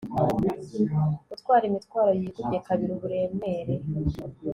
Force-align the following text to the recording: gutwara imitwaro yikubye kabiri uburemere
gutwara 1.29 1.63
imitwaro 1.69 2.09
yikubye 2.19 2.57
kabiri 2.67 2.91
uburemere 2.97 3.73